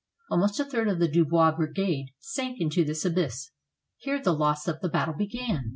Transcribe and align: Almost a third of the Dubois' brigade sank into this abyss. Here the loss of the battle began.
Almost 0.31 0.59
a 0.59 0.65
third 0.65 0.87
of 0.87 0.97
the 0.97 1.07
Dubois' 1.07 1.51
brigade 1.51 2.07
sank 2.17 2.59
into 2.59 2.83
this 2.83 3.05
abyss. 3.05 3.51
Here 3.97 4.19
the 4.19 4.33
loss 4.33 4.67
of 4.67 4.81
the 4.81 4.89
battle 4.89 5.13
began. 5.13 5.69